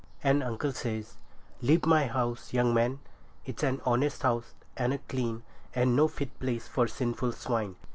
[0.23, 1.19] And uncle says—
[1.61, 3.01] 'Leave my house, young man;
[3.45, 5.43] it's an honest house and a clean,
[5.75, 7.75] and no fit place for a sinful swine.